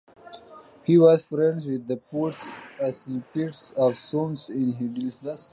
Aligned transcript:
He 0.83 0.97
was 0.97 1.21
friends 1.21 1.67
with 1.67 1.85
the 1.85 1.95
poets 1.97 2.53
Asclepiades 2.79 3.71
of 3.77 3.95
Samos 3.99 4.49
and 4.49 4.73
Hedylus. 4.73 5.49